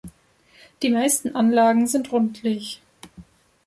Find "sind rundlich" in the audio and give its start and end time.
1.85-2.81